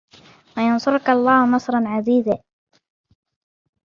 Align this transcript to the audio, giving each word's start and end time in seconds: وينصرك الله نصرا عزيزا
وينصرك 0.57 1.09
الله 1.09 1.45
نصرا 1.51 1.83
عزيزا 1.87 2.37